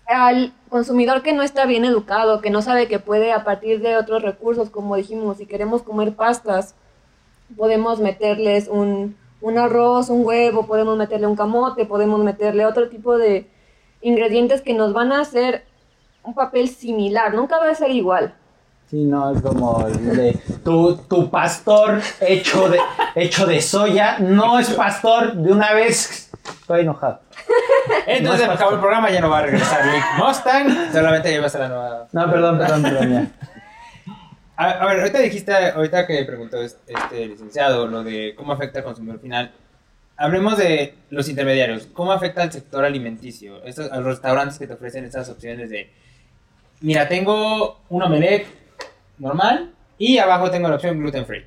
[0.07, 3.99] al consumidor que no está bien educado, que no sabe que puede a partir de
[3.99, 6.75] otros recursos, como dijimos, si queremos comer pastas,
[7.55, 13.19] podemos meterles un, un arroz, un huevo, podemos meterle un camote, podemos meterle otro tipo
[13.19, 13.47] de
[14.01, 15.65] ingredientes que nos van a hacer
[16.23, 18.35] un papel similar, nunca va a ser igual.
[18.91, 22.81] Sí, no, es como el de tu, tu pastor hecho de,
[23.15, 26.31] hecho de soya, no es pastor de una vez.
[26.61, 27.21] Estoy enojado.
[28.07, 31.41] Entonces No es acabó el programa, ya no va a regresar Rick Mustang, solamente ya
[31.41, 32.09] va a ser la nueva.
[32.11, 33.31] No, perdón, perdón, perdón, ya.
[34.57, 38.81] A, a ver, ahorita dijiste, ahorita que preguntó este este licenciado lo de cómo afecta
[38.81, 39.53] al consumidor final,
[40.21, 41.87] hablemos de los intermediarios.
[41.87, 43.65] ¿Cómo afecta al sector alimenticio?
[43.65, 45.91] Estos, a los restaurantes que te ofrecen estas opciones de,
[46.83, 48.47] mira, tengo un omelette
[49.19, 51.45] normal y abajo tengo la opción gluten free,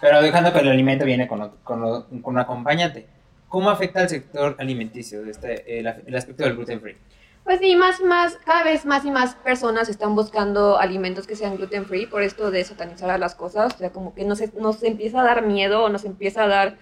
[0.00, 1.80] pero dejando que el alimento viene con, con,
[2.20, 3.06] con un acompañante.
[3.48, 6.96] ¿Cómo afecta al sector alimenticio este, el, el aspecto del gluten free?
[7.44, 11.36] Pues sí, más y más, cada vez más y más personas están buscando alimentos que
[11.36, 14.40] sean gluten free por esto de satanizar a las cosas, o sea, como que nos,
[14.54, 16.76] nos empieza a dar miedo o nos empieza a dar,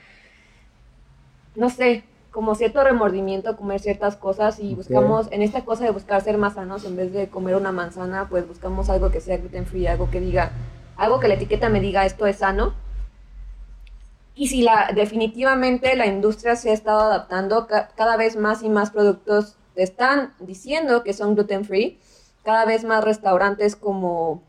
[1.59, 6.21] no sé, como cierto remordimiento comer ciertas cosas y buscamos, en esta cosa de buscar
[6.23, 9.67] ser más sanos, en vez de comer una manzana, pues buscamos algo que sea gluten
[9.67, 10.53] free, algo que diga,
[10.97, 12.75] algo que la etiqueta me diga esto es sano.
[14.35, 18.69] Y si la, definitivamente la industria se ha estado adaptando, ca- cada vez más y
[18.69, 21.99] más productos te están diciendo que son gluten free,
[22.45, 24.43] cada vez más restaurantes como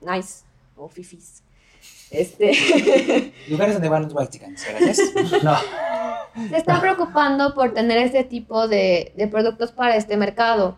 [0.00, 0.44] Nice
[0.76, 1.42] o Fifis.
[2.10, 5.42] Este, Lugares donde van los white chickens, gracias.
[5.42, 5.56] No,
[6.50, 10.76] se están preocupando por tener este tipo de, de productos para este mercado.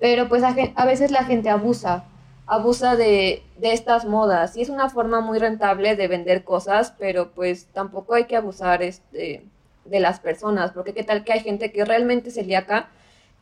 [0.00, 2.04] Pero pues a, a veces la gente abusa.
[2.46, 7.32] abusa de, de estas modas y es una forma muy rentable de vender cosas, pero
[7.32, 9.44] pues tampoco hay que abusar este,
[9.84, 12.88] de las personas, porque qué tal que hay gente que realmente es celíaca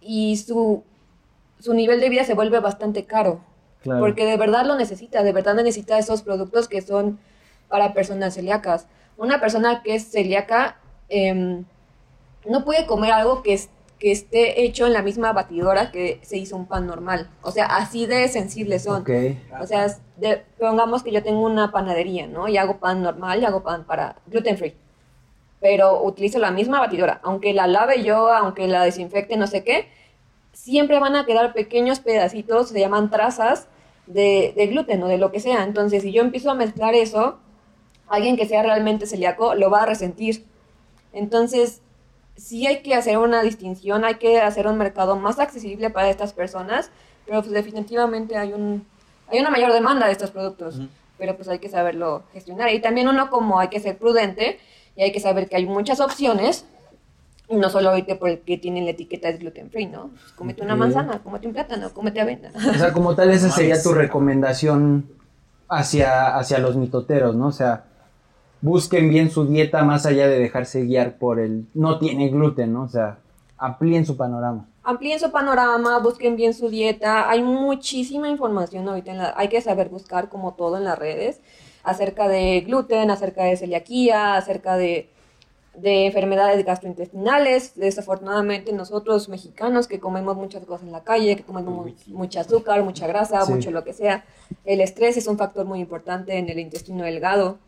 [0.00, 0.82] y su,
[1.60, 3.40] su nivel de vida se vuelve bastante caro.
[3.86, 4.00] Claro.
[4.00, 7.18] Porque de verdad lo necesita, de verdad necesita esos productos que son
[7.68, 8.86] para personas celíacas.
[9.16, 10.76] Una persona que es celíaca
[11.08, 11.64] em,
[12.48, 16.36] no puede comer algo que, es- que esté hecho en la misma batidora que se
[16.36, 17.30] hizo un pan normal.
[17.42, 19.00] O sea, así de sensibles son.
[19.02, 19.10] Ok.
[19.60, 22.46] O sea, de- pongamos que yo tengo una panadería, ¿no?
[22.48, 24.76] Y hago pan normal y hago pan para gluten free.
[25.60, 27.20] Pero utilizo la misma batidora.
[27.22, 29.88] Aunque la lave yo, aunque la desinfecte, no sé qué,
[30.52, 33.68] siempre van a quedar pequeños pedacitos, se llaman trazas,
[34.06, 35.64] de, de gluten o de lo que sea.
[35.64, 37.38] Entonces, si yo empiezo a mezclar eso,
[38.08, 40.44] alguien que sea realmente celíaco lo va a resentir.
[41.12, 41.80] Entonces,
[42.36, 46.32] sí hay que hacer una distinción, hay que hacer un mercado más accesible para estas
[46.32, 46.90] personas,
[47.24, 48.86] pero pues definitivamente hay un
[49.28, 50.80] hay una mayor demanda de estos productos,
[51.18, 54.60] pero pues hay que saberlo gestionar y también uno como hay que ser prudente
[54.94, 56.64] y hay que saber que hay muchas opciones
[57.48, 60.08] no solo irte por el que tiene la etiqueta es gluten free, ¿no?
[60.08, 62.50] Pues, cómete una manzana, cómete un plátano, cómete avena.
[62.70, 65.06] O sea, como tal, esa sería tu recomendación
[65.68, 67.48] hacia, hacia los mitoteros, ¿no?
[67.48, 67.84] O sea,
[68.60, 72.82] busquen bien su dieta más allá de dejarse guiar por el no tiene gluten, ¿no?
[72.82, 73.18] O sea,
[73.58, 74.66] amplíen su panorama.
[74.82, 77.28] amplíen su panorama, busquen bien su dieta.
[77.30, 81.40] Hay muchísima información ahorita, en la- hay que saber buscar como todo en las redes
[81.82, 85.10] acerca de gluten, acerca de celiaquía, acerca de,
[85.76, 87.74] de enfermedades gastrointestinales.
[87.76, 92.82] Desafortunadamente nosotros mexicanos que comemos muchas cosas en la calle, que comemos mu- mucha azúcar,
[92.82, 93.52] mucha grasa, Sí.
[93.52, 94.24] mucho lo que sea,
[94.64, 97.58] el estrés es un factor muy importante en el intestino delgado.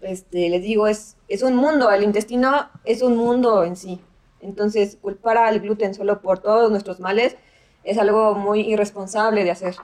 [0.00, 4.00] Este, les digo, es, es un mundo, el intestino es un mundo en sí.
[4.40, 7.36] Entonces, culpar al gluten solo por todos nuestros males
[7.84, 9.76] es algo muy irresponsable de hacer.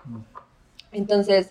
[0.92, 1.50] Entonces,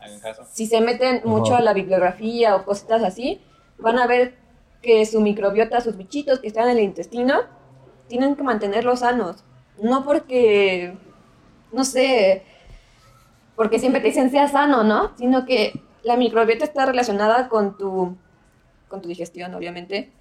[0.00, 0.44] Hagan caso.
[0.50, 3.40] si se meten mucho a la bibliografía o cositas así,
[3.78, 4.34] van a ver
[4.82, 7.40] que su microbiota, sus bichitos que están en el intestino,
[8.08, 9.44] tienen que mantenerlos sanos.
[9.80, 10.96] No porque,
[11.72, 12.42] no sé,
[13.56, 15.16] porque siempre te dicen sea sano, ¿no?
[15.16, 18.16] Sino que la microbiota está relacionada con tu,
[18.88, 20.12] con tu digestión, obviamente,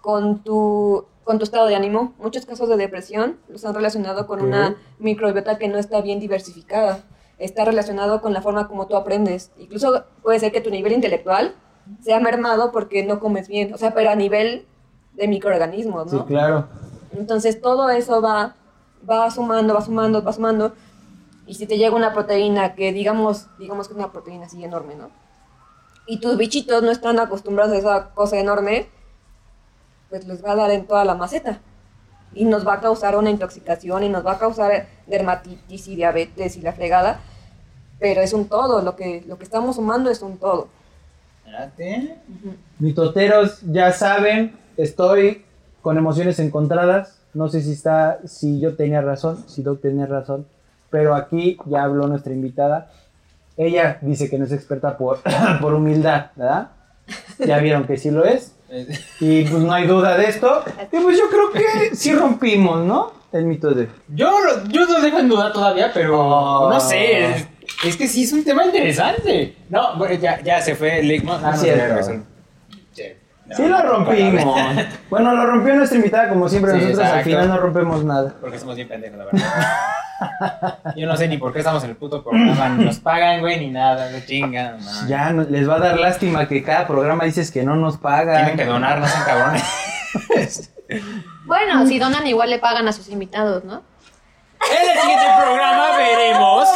[0.00, 2.14] con tu, con tu estado de ánimo.
[2.18, 7.04] Muchos casos de depresión los han relacionado con una microbiota que no está bien diversificada.
[7.38, 9.52] Está relacionado con la forma como tú aprendes.
[9.58, 11.54] Incluso puede ser que tu nivel intelectual
[12.02, 13.72] sea mermado porque no comes bien.
[13.74, 14.66] O sea, pero a nivel
[15.14, 16.26] de microorganismos, Sí, ¿no?
[16.26, 16.68] claro.
[17.12, 18.54] Entonces todo eso va,
[19.08, 20.72] va sumando, va sumando, va sumando.
[21.46, 24.94] Y si te llega una proteína que digamos, digamos que es una proteína así enorme,
[24.94, 25.10] ¿no?
[26.06, 28.88] Y tus bichitos no están acostumbrados a esa cosa enorme,
[30.10, 31.60] pues les va a dar en toda la maceta.
[32.34, 36.56] Y nos va a causar una intoxicación y nos va a causar dermatitis y diabetes
[36.56, 37.20] y la fregada.
[37.98, 40.68] Pero es un todo, lo que, lo que estamos sumando es un todo.
[41.48, 42.14] Espérate.
[42.78, 45.44] Mitoteros, ya saben, estoy
[45.82, 47.18] con emociones encontradas.
[47.34, 50.46] No sé si está, si yo tenía razón, si Doc tenía razón,
[50.90, 52.90] pero aquí ya habló nuestra invitada.
[53.56, 55.20] Ella dice que no es experta por,
[55.60, 56.68] por humildad, ¿verdad?
[57.38, 58.54] Ya vieron que sí lo es.
[59.20, 60.62] Y pues no hay duda de esto.
[60.92, 63.12] Y pues yo creo que sí rompimos, ¿no?
[63.32, 63.88] El mito de...
[64.08, 66.70] Yo, lo- yo lo dejo en duda todavía, pero Oh.
[66.70, 67.46] no sé.
[67.84, 69.56] Es, que sí es un tema interesante.
[69.68, 71.40] No, ya, ya se fue Ligma.
[71.42, 72.24] Ah, cierto.
[73.56, 74.60] Sí lo rompimos.
[75.10, 76.72] Bueno, lo rompió nuestra invitada como siempre.
[76.72, 78.34] Sí, Nosotros al final no rompemos nada.
[78.40, 80.94] Porque somos bien pendejos, la verdad.
[80.96, 82.68] Yo no sé ni por qué estamos en el puto programa.
[82.70, 84.10] Ni nos pagan, güey, ni nada.
[84.10, 84.78] No chingan.
[84.78, 85.08] no.
[85.08, 88.36] Ya no- les va a dar lástima que cada programa dices que no nos pagan.
[88.44, 90.70] Tienen que donar, no sean cabrones.
[91.46, 93.82] Bueno, si donan igual le pagan a sus invitados, ¿no?
[94.60, 96.68] En el siguiente programa veremos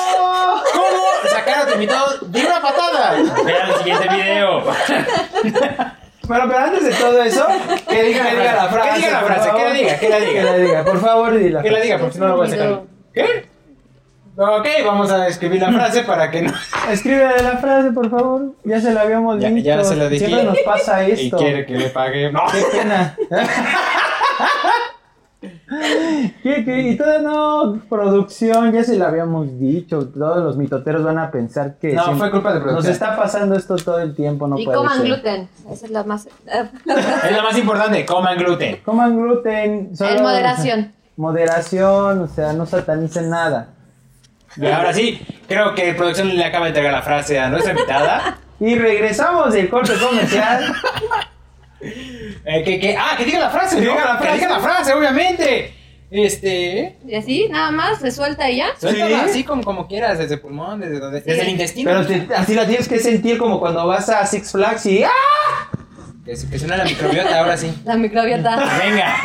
[0.72, 3.14] cómo sacar a tu invitado de una patada.
[3.44, 4.62] Vean el siguiente video.
[6.24, 7.46] Bueno, pero antes de todo eso,
[7.88, 8.90] que diga, Que diga la frase.
[8.90, 9.58] Que diga la por frase, favor.
[9.60, 10.32] que la diga, que la diga.
[10.32, 11.62] Que la diga, por favor, dila.
[11.62, 12.80] Que la diga, porque si no lo voy a sacar.
[13.12, 13.52] ¿Qué?
[14.34, 16.52] Ok, vamos a escribir la frase para que no.
[16.90, 18.54] Escríbele la frase, por favor.
[18.64, 19.66] Ya se la habíamos Ya, dicho.
[19.66, 20.24] ya se lo dije.
[20.26, 21.36] Siempre nos pasa Y esto.
[21.36, 22.32] quiere que le pague.
[22.32, 22.40] No.
[22.50, 23.16] Qué pena.
[26.42, 26.80] ¿Qué, qué?
[26.90, 30.06] Y toda no, producción, ya se la habíamos dicho.
[30.08, 31.92] Todos los mitoteros van a pensar que.
[31.94, 32.92] No, siempre- fue culpa de Nos producción.
[32.92, 35.06] está pasando esto todo el tiempo, no y puede coman ser.
[35.06, 35.48] gluten.
[35.70, 36.26] Esa es la más.
[36.46, 38.76] Es lo más importante, coman gluten.
[38.84, 39.96] Coman gluten.
[39.96, 40.92] solo- En moderación.
[41.16, 43.68] Moderación, o sea, no satanicen nada.
[44.56, 48.38] Y ahora sí, creo que producción le acaba de entregar la frase a nuestra invitada.
[48.60, 50.64] Y regresamos del corte comercial.
[52.44, 53.92] Eh, que, que, ah, que diga la frase, Que ¿no?
[53.92, 54.38] diga la Que frase.
[54.40, 55.74] diga la frase, obviamente.
[56.10, 56.98] Este.
[57.06, 58.66] Y así, nada más, se suelta y ya.
[58.78, 59.30] Suéltala Sí.
[59.30, 61.90] así como, como quieras, desde el pulmón, desde, donde, desde el intestino.
[61.90, 65.10] Pero te- así la tienes que sentir como cuando vas a Six Flags y ¡ah!
[66.24, 67.72] Que, que suena la microbiota, ahora sí.
[67.84, 68.56] La microbiota.
[68.84, 69.16] Venga.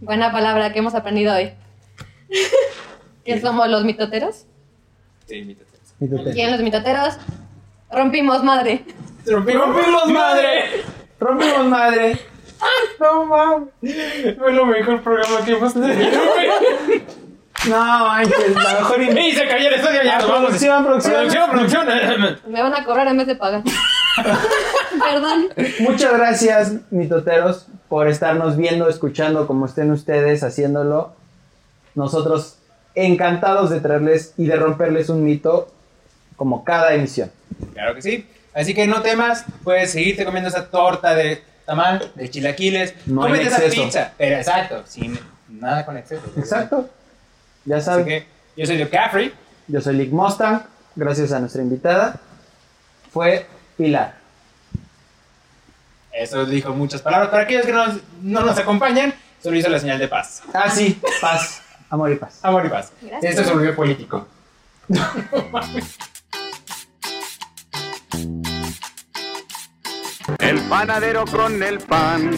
[0.00, 1.50] Buena palabra que hemos aprendido hoy.
[3.24, 4.44] ¿Qué somos los mitoteros?
[5.26, 5.56] Sí.
[6.30, 7.14] Aquí en los mitoteros
[7.90, 8.84] rompimos madre.
[9.26, 10.64] ¡Rompimos, ¡Rompimos madre!
[11.24, 12.18] ¡Rompimos madre!
[13.00, 13.68] No mames.
[14.38, 17.02] Fue lo mejor programa que hemos tenido, güey.
[17.68, 20.02] No, manches, la mejor ¡Ey, se cayó el estudio!
[20.04, 20.44] Ya Ah, nos vamos.
[20.46, 21.14] producción, producción.
[21.14, 22.38] Producción, producción.
[22.48, 23.62] Me van a cobrar en vez de pagar.
[25.02, 25.48] Perdón.
[25.80, 31.12] Muchas gracias, mitoteros, por estarnos viendo, escuchando como estén ustedes haciéndolo.
[31.94, 32.58] Nosotros
[32.94, 35.68] encantados de traerles y de romperles un mito
[36.36, 37.30] como cada emisión.
[37.72, 38.26] Claro que sí.
[38.54, 42.94] Así que no temas, puedes seguirte comiendo esa torta de tamal, de chilaquiles.
[43.06, 43.82] No Cómete esa exceso.
[43.82, 44.12] pizza.
[44.16, 46.22] Pero exacto, sin nada con exceso.
[46.36, 46.88] Exacto.
[47.64, 49.34] Ya Así saben, que yo soy Joe Caffrey.
[49.66, 50.62] yo soy Lick Mustang,
[50.94, 52.20] gracias a nuestra invitada.
[53.12, 54.14] Fue Pilar.
[56.12, 57.30] Eso dijo muchas palabras.
[57.30, 57.86] Para aquellos que no,
[58.22, 59.12] no nos acompañan,
[59.42, 60.42] solo hizo la señal de paz.
[60.52, 62.38] Ah, sí, paz, amor y paz.
[62.42, 62.92] Amor y paz.
[63.02, 63.32] Gracias.
[63.32, 64.28] Esto se volvió político.
[70.38, 72.30] El panadero con el pan.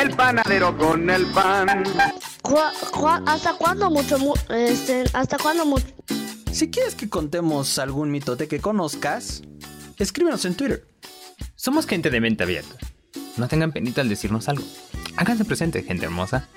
[0.00, 1.84] El panadero con el pan.
[2.42, 5.86] ¿Cuá- cuá- ¿Hasta cuándo mucho, mu- este, hasta cuándo mucho?
[6.52, 9.42] Si quieres que contemos algún mitote que conozcas,
[9.98, 10.86] escríbenos en Twitter.
[11.54, 12.74] Somos gente de mente abierta.
[13.36, 14.64] No tengan penita al decirnos algo.
[15.16, 16.48] Háganse presente, gente hermosa.